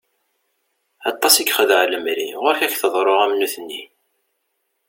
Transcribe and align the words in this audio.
Aṭas 1.11 1.35
i 1.37 1.43
yexdeɛ 1.45 1.83
lemri, 1.91 2.27
ɣuṛ-k 2.41 2.61
i 2.65 2.69
k-tḍeṛṛu 2.71 3.15
am 3.23 3.33
nutni! 3.39 3.81